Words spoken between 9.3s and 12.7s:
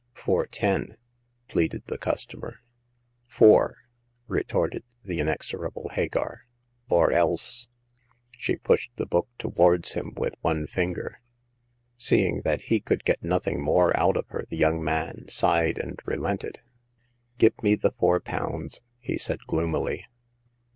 towards him with one finger. Seeing that